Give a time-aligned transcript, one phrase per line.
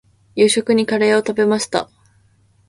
[0.35, 1.87] 夕食にカレーを食べました。